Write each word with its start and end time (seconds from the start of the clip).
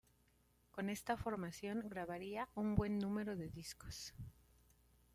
Con 0.71 0.89
esta 0.89 1.15
formación, 1.15 1.87
grabaría 1.87 2.49
un 2.55 2.73
buen 2.73 2.97
número 2.97 3.35
de 3.35 3.49
discos. 3.49 4.15